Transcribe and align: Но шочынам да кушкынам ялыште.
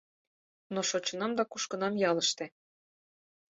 Но 0.73 0.79
шочынам 0.89 1.31
да 1.37 1.43
кушкынам 1.51 1.93
ялыште. 2.09 2.45